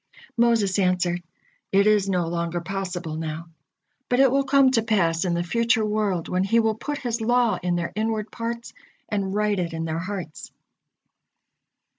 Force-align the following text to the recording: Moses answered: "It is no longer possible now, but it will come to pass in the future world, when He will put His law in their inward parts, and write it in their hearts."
Moses 0.35 0.79
answered: 0.79 1.21
"It 1.71 1.85
is 1.85 2.09
no 2.09 2.25
longer 2.27 2.59
possible 2.59 3.17
now, 3.17 3.49
but 4.09 4.19
it 4.19 4.31
will 4.31 4.45
come 4.45 4.71
to 4.71 4.81
pass 4.81 5.25
in 5.25 5.35
the 5.35 5.43
future 5.43 5.85
world, 5.85 6.27
when 6.27 6.43
He 6.43 6.59
will 6.59 6.73
put 6.73 6.97
His 6.97 7.21
law 7.21 7.59
in 7.61 7.75
their 7.75 7.91
inward 7.95 8.31
parts, 8.31 8.73
and 9.09 9.35
write 9.35 9.59
it 9.59 9.73
in 9.73 9.85
their 9.85 9.99
hearts." 9.99 10.51